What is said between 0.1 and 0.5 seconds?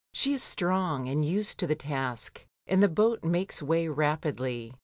She is